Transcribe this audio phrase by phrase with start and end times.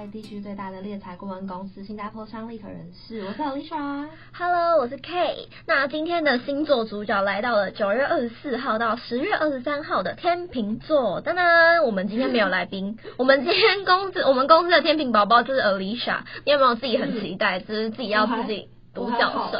[0.00, 4.08] 在地区最大的猎才顾问公司新加坡商立可人士，我是 Alicia。
[4.32, 5.46] Hello，我是 Kay。
[5.66, 11.20] 那今天的星座主角来到了九月二十四号到十月二十三号的天秤座。
[11.20, 16.20] 当当，我们今天没有来宾， 我们今天公司我们公司的天秤宝宝就是 Alicia。
[16.46, 19.58] 你有没有自己很期待，就是自己要自己独角兽？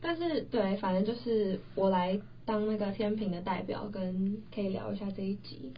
[0.00, 5.72] 但是对，反正就是我来当那个天平的代表，跟可以聊一下这一集。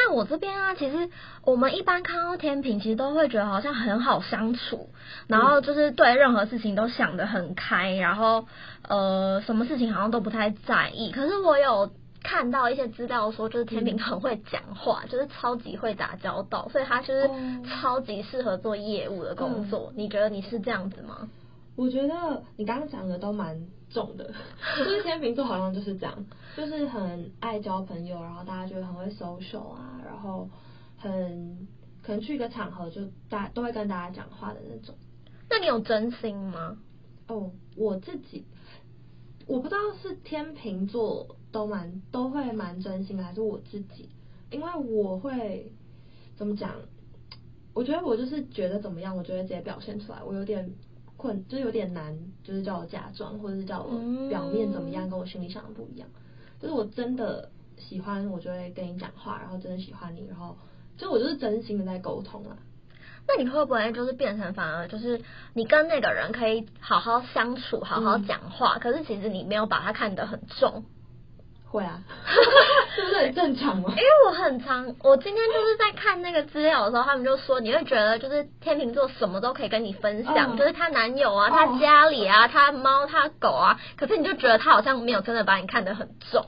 [0.00, 1.10] 那我这边啊，其实
[1.42, 4.90] 我们一般看到天平，其实都会觉得好像很好相处，
[5.26, 8.46] 然后就是对任何事情都想得很开，然后
[8.86, 11.10] 呃，什么事情好像都不太在意。
[11.10, 11.90] 可是我有
[12.22, 17.28] 看到一些资料说，就是天平很会讲话，就是超级会打交道，所以他就是
[17.64, 19.92] 超级适合做业务的工作。
[19.96, 21.28] 你觉得你是这样子吗？
[21.78, 23.56] 我觉得你刚刚讲的都蛮
[23.88, 24.34] 重的，
[24.76, 30.50] 就是天秤座好像就是这样，就是很爱交朋友，然后大家就很会 social 啊，然后
[30.96, 31.68] 很
[32.02, 34.96] 可能去一个场合就大都会跟大家讲话的那种。
[35.48, 36.78] 那你有真心吗？
[37.28, 38.44] 哦，我自己
[39.46, 44.08] 我不知道是天秤座都蛮都会蛮真心的，还是我自己，
[44.50, 45.72] 因为我会
[46.34, 46.72] 怎么讲？
[47.72, 50.68] 我觉得我就是觉得怎么样，我就会直接表现出来，我有点。
[51.18, 53.90] 困就有点难，就是叫我假装，或者是叫我
[54.30, 56.08] 表面怎么样，跟我心里想的不一样。
[56.58, 60.56] 就是我真的喜欢，我就会跟你讲话，然后真的喜欢你，然后
[60.96, 62.56] 就我就是真心的在沟通啊。
[63.28, 65.20] 那你会不会就是变成反而就是
[65.52, 70.84] 你跟那个人可以好好相处，好好讲话，嗯、可是其实你没有把他看得很重？
[71.66, 72.02] 会啊，
[72.98, 73.90] 是不是很正常吗？
[73.90, 86.44] 因为我很常，我今天就是在看那个资料的时候，他们就说你会觉得就是天秤座什么都可以跟你分享，就是她男友啊，他家里啊，她猫她狗啊，可是你就觉得他好像没有真的把你看得很重。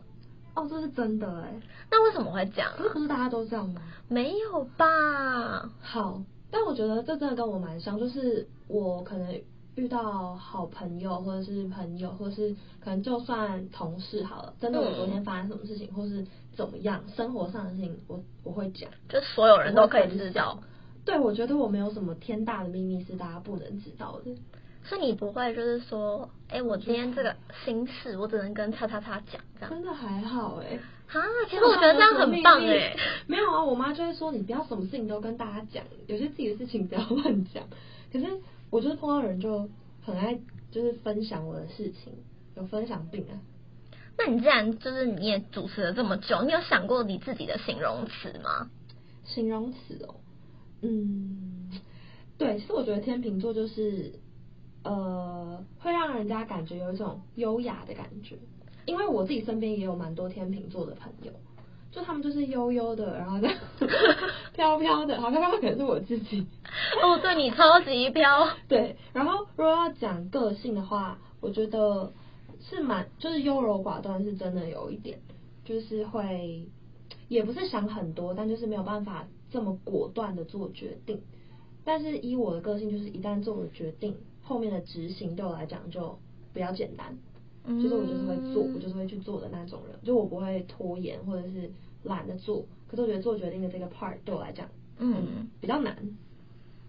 [0.57, 1.61] 哦，这是真的哎。
[1.91, 2.73] 那为什么会这样？
[2.77, 3.81] 可是不是大家都这样吗？
[4.09, 5.71] 没有吧。
[5.83, 9.41] 好，但我觉得这真的跟我蛮像，就是我可能。
[9.77, 20.59] 遇到好朋友或者是朋友，或者是可能就算同事好了，真的我昨天发生什么事情，嗯、或是怎么样，生活上的事情，我我会讲，就所有人都可以知道。
[21.05, 24.37] 对，我觉得我没有什么天大的秘密是大家不能知道的。
[24.85, 30.77] 所以你不会就是说，哎、欸，我今天这个心事，我只能跟叉叉叉讲，这样真的还好哎、欸。
[31.19, 32.97] 啊，其实我觉得这样很棒哎、欸。
[33.27, 37.63] 没有啊，我妈就会说，你不要什么事情都跟大家讲，有些自己的事情不要乱讲。
[38.13, 38.27] 可是。
[38.71, 39.69] 我就是碰到人就
[40.03, 40.39] 很爱，
[40.71, 42.13] 就是分享我的事情，
[42.57, 43.41] 有分享病啊。
[44.17, 48.71] 那你既然就是你也主持了这么久，你有想过你自己的形容词吗？
[49.25, 50.17] 形容词哦，
[50.83, 51.71] 嗯，
[52.37, 54.13] 对，其实我觉得天秤座就是，
[54.83, 58.39] 呃，会让人家感觉有一种优雅的感觉，
[58.87, 61.33] 因为我自己身边也有蛮多天秤座的朋友。
[61.93, 63.57] 就他们就是悠悠的，然后这样
[64.55, 66.47] 飘飘的，好像他们可能是我自己。
[67.03, 68.49] 哦，对，你超级飘。
[68.69, 72.13] 对，然后如果要讲个性的话，我觉得
[72.61, 75.19] 是蛮就是优柔寡断，是真的有一点，
[75.65, 76.69] 就是会
[77.29, 81.21] 也不是想很多，但就是没有办法这么果断的做决定。
[81.85, 86.19] 但是以我的个性，就是一旦做了决定，后面的执行对我来讲就
[86.55, 87.17] 比较简单。
[87.67, 91.71] 就是我就是会做，我就是会去做的那种人，就我不会拖延或者是
[92.03, 92.65] 懒得做。
[92.89, 94.67] 可是我觉得做决定的这个 part 对我来讲，
[94.99, 95.97] 嗯，比较难。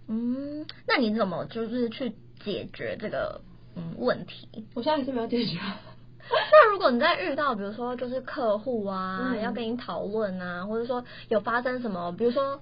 [0.07, 3.41] 嗯，那你怎么就是去解决这个
[3.75, 4.65] 嗯问题？
[4.73, 5.59] 我现在还是没有解决。
[6.31, 12.61] 那如果你在遇到比如说就是客户啊，嗯、要跟你讨论啊，或者说有发生什么，比如说。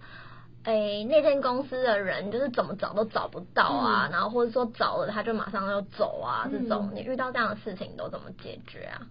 [0.70, 9.08] 哎、欸，那间公司的人就是怎么找都找不到啊，嗯、然后或者说找了他就马上要走啊，嗯、这种你遇到这样的事情你都怎么解决啊？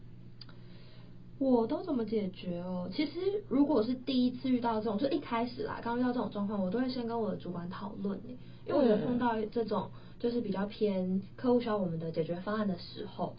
[1.40, 2.88] 我都怎么解决哦？
[2.94, 8.16] 其实如果是第一次遇到这种，就一开始啦，刚遇到这种状况，我都会先跟我的主管讨论，
[8.64, 13.34] 因为我觉得碰到这种就是比较偏客户需要我们的解决方案的时候，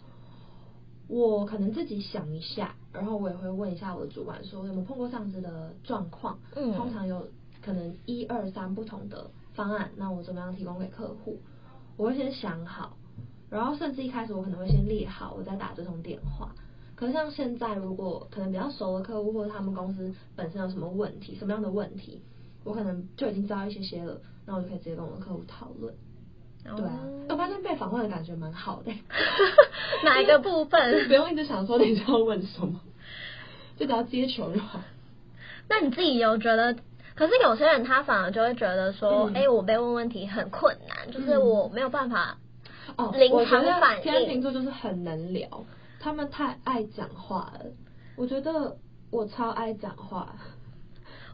[1.08, 7.26] 我可能自己想一下，然后我也会问一下我的主管说有没有碰过这样子的状况，嗯，通常有。
[7.62, 11.40] 可能一二三不同的方案，那我怎么样提供给客户？
[11.96, 12.96] 我会先想好，
[13.50, 16.54] 然后甚至一开始我可能会先列好，我再打这通电话。
[16.94, 22.22] 可是像现在，如果可能比较熟的客户或者他们公司本身有什么问题，什么样的问题，
[22.64, 25.94] 我可能就已经知道一些些了，那我就可以直接跟我的客户讨论。
[26.68, 26.76] Oh.
[26.76, 26.98] 对啊，
[27.30, 28.92] 我发现被访问的感觉蛮好的。
[30.04, 30.92] 哪一个部分？
[31.08, 32.80] 不用一直想说你要问什么，
[33.78, 34.80] 就只要接球就好。
[35.70, 36.76] 那你自己有觉得？
[37.20, 42.38] 可是有些人他反而就会觉得说，哎、嗯欸，我被问问题很困难，就是我没有办法
[42.96, 44.02] 哦，临场反应。
[44.02, 45.66] 天秤座就是很能聊，
[46.00, 47.66] 他们太爱讲话了。
[48.16, 48.78] 我觉得
[49.10, 50.34] 我超爱讲话。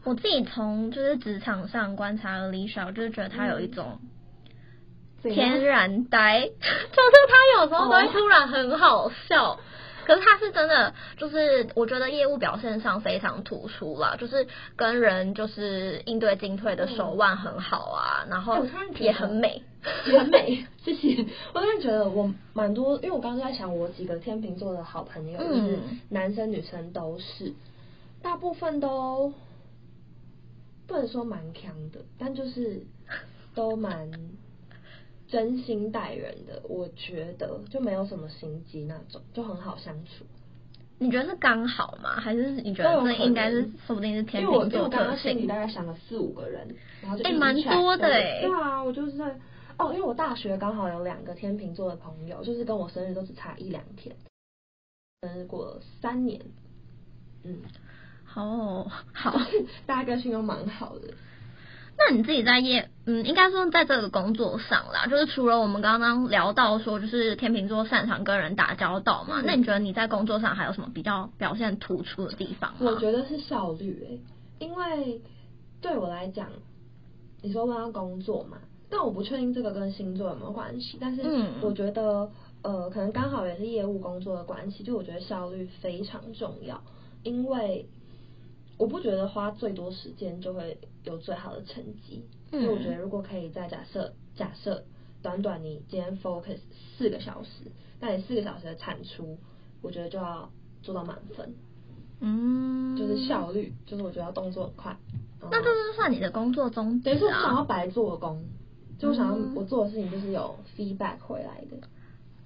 [0.03, 4.01] 我自己从就是职场上观察了 Alicia，我就是觉得他有一种
[5.23, 9.57] 天然呆，嗯、 就是他有时候都会突然很好笑。
[10.07, 18.65] 哦可是他是真的，就是我觉得业务表现上非常突出啦，就是跟人就是应对进退的手腕很好啊，嗯、然后
[18.99, 19.61] 也很美，
[20.07, 21.25] 也很美，谢谢。
[21.53, 27.53] 我突然觉得我蛮多，因为我刚刚在想我几个天秤座的好朋友，嗯、就是男生女生都是，
[28.21, 29.33] 大部分都
[30.87, 32.83] 不能说蛮强的，但就是
[33.53, 34.09] 都蛮。
[35.27, 40.25] 真心待人的，我觉得就没有什么心机那种，就很好相处。
[40.99, 42.19] 你觉得是刚好吗？
[42.19, 44.71] 还是你觉得这应该是说不定是天秤座特性？
[44.71, 46.67] 因为我刚刚心里大概想了四五个人，
[47.01, 48.41] 然后就哎，蛮、欸、多的哎。
[48.41, 49.37] 对啊，我就是在
[49.77, 54.15] 哦，因为我大学刚好有两个天秤座的朋友，就是跟我生日都只差一两天，
[55.21, 56.41] 生日过了三年，
[57.43, 57.59] 嗯，
[58.25, 59.39] 好好，
[59.85, 61.13] 大家个性都蛮好的。
[62.09, 72.77] 那你自己在业，嗯，应该说在这个工作上啦，就是除了我们刚刚聊到说，就是天秤座擅长跟人打交道嘛，嗯、那你觉得你在工作上还有什么比较表现突出的地方吗？
[72.79, 74.21] 我觉得是效率诶、
[74.59, 75.21] 欸，因为
[75.81, 76.47] 对我来讲，
[77.41, 78.57] 你说问到工作嘛，
[78.89, 81.23] 但我不确定这个跟星座有没有关系，但是
[81.61, 82.31] 我觉得，
[82.61, 86.81] 嗯、呃，可能刚好也是业务工作的关系，就我觉得效率非常重要，
[87.23, 87.85] 因为。
[88.77, 94.83] 我不觉得花最多时间就会有最好的成绩，所以、嗯、我觉得如果可以在假设假设
[95.21, 96.59] 短短你今天 focus
[96.97, 99.37] 四个小时，那你四个小时的产出，
[99.81, 100.51] 我觉得就要
[100.83, 101.55] 做到满分。
[102.19, 104.97] 嗯，就是效率，就是我觉得要动作很快。
[105.51, 108.43] 那这是算你的工作中，等于说想要白做工，
[108.97, 111.77] 就我想要我做的事情就是有 feedback 回来的。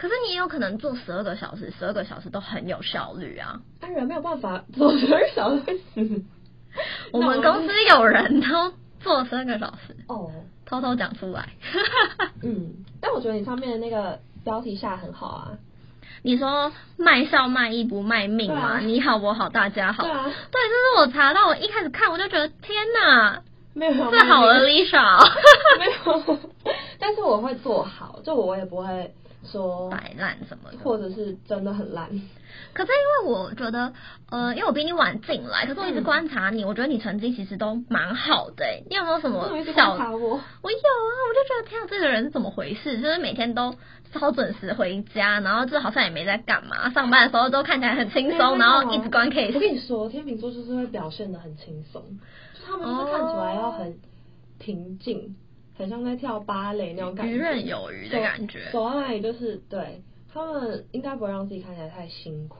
[0.01, 3.61] 可是你也有可能做十二个小时，十二个小时都很有效率啊！
[3.79, 5.63] 当然没有办法做十二个小时。
[7.13, 10.31] 我们公司有人都做十二个小时哦，
[10.65, 11.49] 偷偷讲出来。
[12.41, 15.51] 嗯，但我觉得你上面的那个标题下很好啊。
[16.23, 18.77] 你说卖笑卖艺不卖命吗？
[18.77, 20.01] 啊、你好我好大家好。
[20.01, 20.23] 对啊。
[20.23, 23.43] 对，就是我查到，我一开始看我就觉得天哪，
[23.75, 25.29] 没有最好的 Alicia。
[25.77, 26.39] 没有，
[26.97, 29.13] 但是我会做好，就我也不会。
[29.43, 32.09] 说摆烂什么的，或者是真的很烂。
[32.73, 33.93] 可是因为我觉得，
[34.29, 38.65] 呃，因为我比你晚进来，可是我一直观察你，嗯、我觉得你成绩其实都蛮好的。
[38.89, 39.93] 你有没有什么小？
[39.93, 42.99] 我，我有啊，我就觉得天啊，这个人是怎么回事？
[43.01, 43.73] 就是每天都
[44.13, 49.55] 超准时回家，然后就好像也没在干嘛，上班的时候都看起来很轻松，然后一直观 case。
[49.55, 52.03] 我跟你说，天秤座就是会表现的很轻松，
[52.53, 53.97] 就他们就是看起来要很
[54.59, 55.35] 平静。
[55.81, 58.69] 很像在跳芭蕾那种感觉，游刃有余的感觉。
[58.71, 60.01] 走到哪里就是对，
[60.31, 62.57] 他们应该不会让自己看起来太辛苦。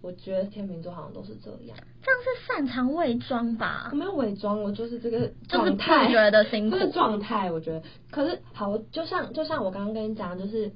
[0.00, 1.76] 我觉得天秤座好像都是这样。
[2.02, 3.88] 这样是擅长伪装吧？
[3.90, 6.04] 我没有伪装，我就是这个状态。
[6.04, 6.78] 就是觉得辛苦。
[6.78, 7.82] 这个状态，我觉得。
[8.10, 10.72] 可是好，就像就像我刚刚跟你讲，就是。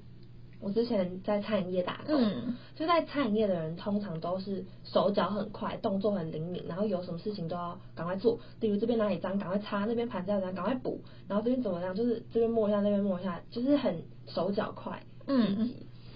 [0.62, 8.38] 我之前在餐饮业打工，嗯、就在餐饮业的人通常都是手脚很快，动作很灵敏，然后有什么事情都要赶快做。
[8.60, 11.00] 例如这边哪里脏，赶快擦；那边盘子要怎样，赶快补。
[11.26, 15.70] 然后这边怎么样，就是这边摸一下，那边摸一下，就是很手脚快，嗯嗯。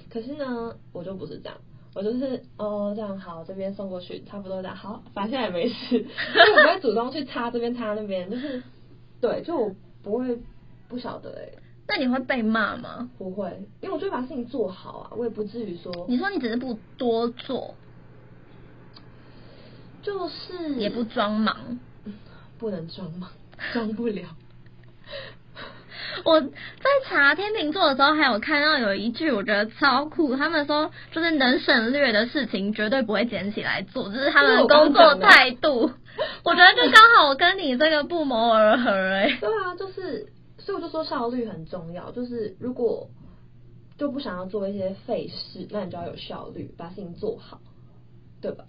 [0.09, 1.59] 可是呢，我就不是这样，
[1.93, 8.63] 我就是哦这样好，这边送过去，差不多这样好，反正也没事， 所以我不会主动去擦这边擦那边，就是
[9.21, 9.75] 对，就我
[10.05, 10.39] 不会
[10.89, 11.59] 不晓得哎、欸。
[11.89, 13.09] 那你会被骂吗？
[13.17, 16.07] 不会，因为我就会把事情做好啊，我也不至于说。
[16.09, 17.75] 你说你只是不多做，
[20.03, 21.79] 就是也不装忙，
[22.59, 23.31] 不能装忙，
[23.73, 24.25] 装不了。
[26.25, 26.49] 我在
[27.05, 35.83] 查天秤座的时候，还有看到有一句我觉得超酷，他们说就是能省略的事情绝对不会捡起来做，这是他们的工作态度。
[35.83, 39.39] 我，我觉得就刚好我跟你这个不谋而合哎、欸。
[39.41, 40.33] 对啊，就是。
[40.67, 43.09] 所以我就说效率很重要，就是如果
[43.97, 47.61] 就不想要做一些费事，那你就要有效率，把事情做好，
[48.41, 48.65] 对吧？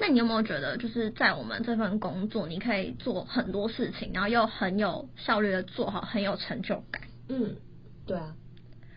[0.00, 7.02] 那你有没有觉得，就是在我们这份工作，你可以做很多事情，然后又很有效率的做好，很有成就感？
[7.28, 7.54] 嗯，
[8.04, 8.34] 对啊。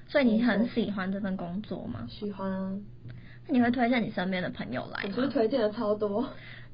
[0.08, 2.08] 所以你很喜欢这份工作吗？
[2.10, 2.76] 喜欢啊。
[3.48, 5.14] 那你会推荐你身边的朋友来吗？
[5.16, 6.28] 我是推荐的超多。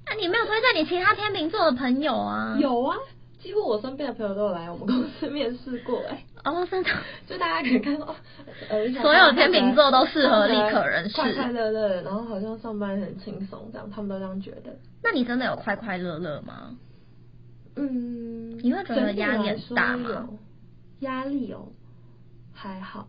[0.05, 2.57] 那你没有推荐你其他天秤座的朋友啊？
[2.57, 2.95] 有啊。
[3.41, 6.89] 几乎我身边的朋友都有来我们公司面试过哎、欸，哦，真的，
[7.27, 8.15] 就大家可以看到，
[8.69, 14.77] 呃，所有天秤座都适合立可人士，快快乐乐，然后好像上班很轻松，这样他们都这样觉得。
[15.03, 16.77] 那你真的有快快乐乐吗？
[17.75, 20.29] 嗯，你会觉得压力很大吗？
[20.99, 21.69] 压力哦，
[22.53, 23.07] 还好。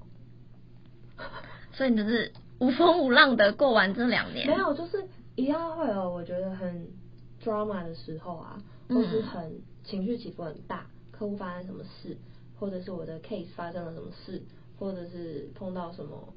[1.73, 4.47] 所以你就是无风无浪的过完这两年？
[4.47, 5.05] 没有，就是
[5.37, 6.89] 一样会有我觉得很
[7.45, 8.57] drama 的时候啊。
[8.89, 9.51] 或是很
[9.85, 12.17] 情绪起伏很大，客户发生什么事，
[12.59, 14.43] 或者是我的 case 发生了什么事，
[14.79, 16.33] 或者是碰到什么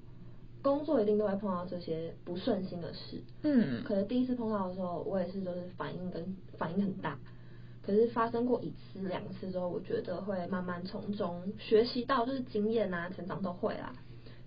[0.62, 3.22] 工作，一定都会碰到这些不顺心的事。
[3.44, 7.18] 嗯，可能第一次碰到的时候，我也是就是反应跟反应很大。
[7.84, 13.94] 可是发生过一次两次之后，我觉得会慢慢从中学习到，就是经验啊、成长都会啦，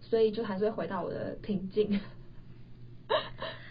[0.01, 2.01] 所以就还是会回到我的平静。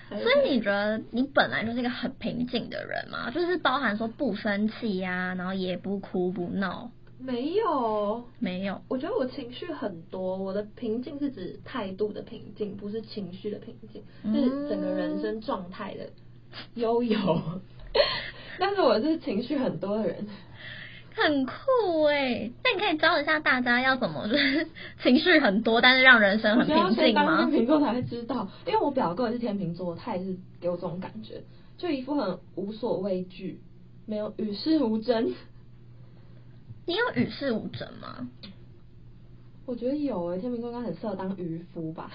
[0.10, 3.30] 所以你觉得你本来就是一个很平静的人嘛？
[3.32, 6.92] 就是包含说不生气呀，然后也不哭不闹。
[7.20, 8.80] 没有，没有。
[8.88, 16.08] 我觉得我情绪很多，我的平静是指态度的平静，不是情绪的平静，就是整个人生状态的
[16.76, 17.62] 悠游。
[18.60, 20.28] 但是我是情绪很多的人，
[21.24, 22.52] 很酷哎！
[22.64, 24.68] 那你可以教一下大家要怎么就是
[25.02, 27.48] 情绪很多，但是让人生很平静吗？
[27.50, 31.42] 天秤座才会知道，因为我表哥也是天秤座，他也是给我这种感觉，
[31.78, 33.60] 就一副很无所畏惧，
[34.06, 35.34] 没有与世无争。
[36.86, 38.30] 你有与世无争吗？
[39.66, 42.10] 我觉得有哎，天秤座应该很适合当渔夫吧？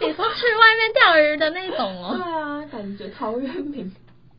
[0.00, 2.16] 你说去外面钓鱼的那种哦？
[2.16, 3.92] 对啊，感觉陶渊明。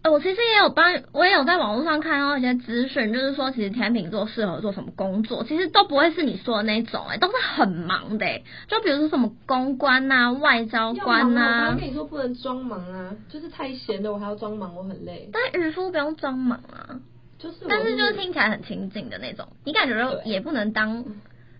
[0.04, 11.62] 呃，我其实也有帮，我也有在网络上看到一些资讯，就是说其实天秤座适合做什么工作，其实都不会是你说的那种，哎，都是很忙的，就比如说什么公关呐、外交官呐。
[11.64, 15.30] 我刚跟你说不能装忙啊，就是太闲了，我还要装忙，我很累。
[15.32, 17.00] 但渔夫不用装忙啊，
[17.40, 21.06] 就是，是，但是就是听起来很亲近的那种，你感觉就也不能当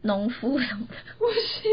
[0.02, 1.72] 农夫什么的，不行，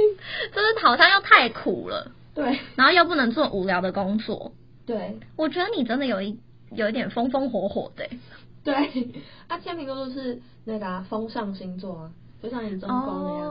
[0.55, 4.53] 就是好像又太苦了，对，然后又不能做无聊的工作，
[4.87, 6.39] 对，我觉得你真的有一。
[6.73, 8.09] 有一点风风火火的，
[8.65, 8.75] 对，
[9.49, 12.13] 啊，天秤座就是那个啊，风象星座啊，
[12.43, 13.51] 就像你中宫那样。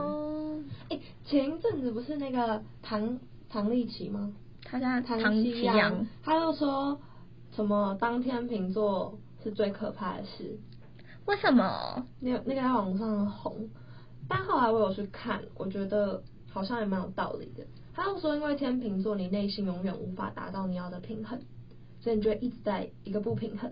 [0.88, 1.00] 哎、oh.
[1.00, 4.32] 欸，前一阵子不是那个唐唐立奇吗？
[4.64, 7.00] 他家唐綺阳，他就说
[7.54, 10.58] 什么当天秤座是最可怕的事。
[11.26, 12.06] 为什么？
[12.20, 13.68] 那那个在网上红，
[14.28, 17.64] 但后来我有去看，我觉得好像也蛮有道理的。
[17.92, 21.40] 他又说，因为天秤座，你内心永远无法达到你要的平衡。
[22.00, 23.70] 所以你就会一直在一个不平衡，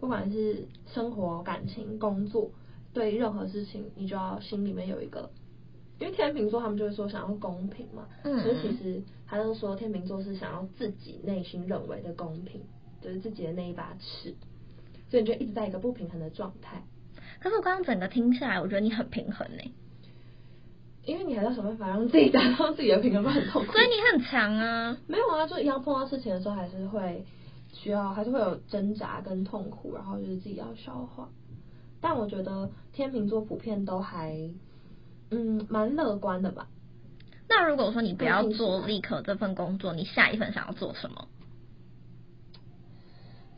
[0.00, 2.50] 不管是生活、感情、工作，
[2.94, 5.30] 对任何事情，你就要心里面有一个，
[5.98, 12.62] 因为天秤座他们就会说想要公平嘛，嗯，所以其实他就说天秤座是想要自己内心认为的公平，
[13.02, 14.34] 就是自己的那一把尺，
[15.10, 16.82] 所以你就一直在一个不平衡的状态。
[17.40, 19.62] 可是我刚刚整个听下来，我觉得你很平衡呢，
[21.04, 23.72] 因为你还要想办法让自己达到自己的平衡，不很痛苦。
[23.72, 27.22] 所以你很强啊，没有啊，就一样碰到事情的时候还是会。
[27.82, 31.28] 需要还是会有挣扎跟痛苦，然后就是自己要消化。
[32.00, 34.50] 但我觉得天秤座普遍都还，
[35.30, 36.68] 嗯，蛮乐观的吧。
[37.48, 41.28] 那如果说你不要做立可这份工作，你下一份想要做什么？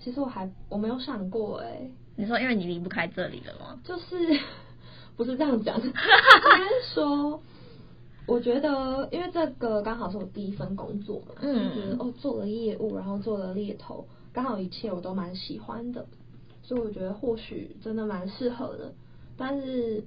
[0.00, 1.90] 其实我还我没有想过哎、欸。
[2.16, 3.78] 你说因为你离不开这里了吗？
[3.84, 4.40] 就是
[5.16, 7.40] 不是这样讲， 应该是说。
[8.28, 16.06] 我觉得，因为这个刚好是我第一份工作嘛，嗯，觉得哦，做了业务，然后做了猎头，刚好一切我都蛮喜欢的，
[16.62, 18.92] 所以我觉得或许真的蛮适合的。
[19.36, 20.04] 但是，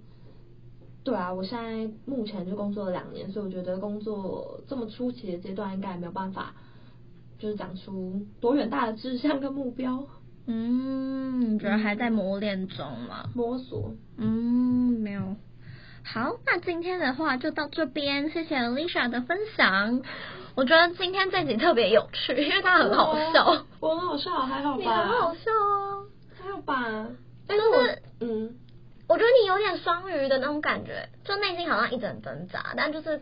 [1.03, 6.53] 对啊，我现在目前就工作了两年，所以我觉得工作这么初期的阶段，应该也没有办法，
[7.39, 10.05] 就是讲出多远大的志向跟目标。
[10.45, 13.29] 嗯，觉得还在磨练中嘛？
[13.33, 13.93] 摸索。
[14.17, 15.35] 嗯，没有。
[16.03, 20.01] 好，那今天的话就到这边，谢谢 Alicia 的分享。
[20.55, 23.65] 我觉得今天这集特别有趣，因为它很好笑。
[23.79, 24.77] 我很好笑，还好吧？
[24.79, 26.05] 你很好笑哦，
[26.37, 27.07] 还好吧？
[27.47, 27.81] 但是我，
[28.19, 28.57] 嗯，
[29.07, 33.21] 我觉得你有点双鱼的那种感觉，就内心好像一直很挣扎，但就是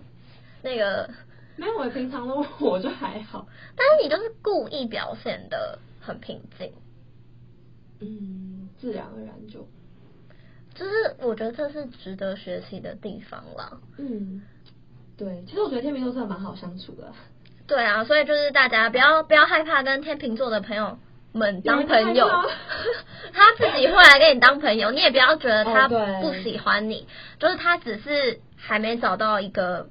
[0.64, 1.10] 那个
[1.58, 6.74] 没有，我平常的我就还好，但是你就是故意表现的很平静，
[8.00, 9.68] 嗯，自然而然就。
[10.80, 13.82] 就是我觉得这是值得学习的地方了。
[13.98, 14.42] 嗯，
[15.18, 17.12] 对，其实我觉得天秤座真的蛮好相处的。
[17.68, 20.98] 对啊，所以就是大家不要不要害怕跟天秤座的朋友
[21.34, 22.28] 们当朋友，
[23.34, 27.06] 他自己会来跟你当朋友，你也不要觉得他不喜欢你，
[27.40, 29.90] 就是他只是还没找到一个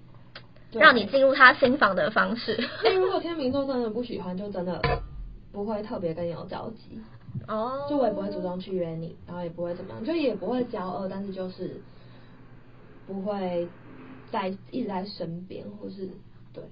[0.73, 2.59] 让你进入他心房的方式。
[2.83, 4.80] 哎，如果天秤座真的不喜欢，就真的
[5.52, 7.00] 不会特别跟你有交集。
[7.47, 11.80] 哦，oh, 就我也不会主动去约你，然后也不会怎么样，就也不会交恶，但是就是
[13.06, 13.68] 不会
[14.30, 16.08] 在一直在身边，或是
[16.52, 16.62] 对，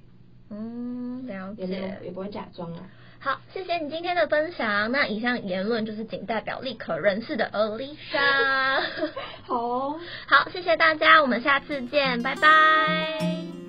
[0.51, 2.83] 嗯，了解，也也不会假装啊。
[3.19, 4.93] 好，谢谢你今天的分享。
[4.93, 8.83] 那以上言论就是仅代表立可人士的 Alicia。
[9.43, 13.66] 好，好，谢谢大家，我们下次见，拜拜。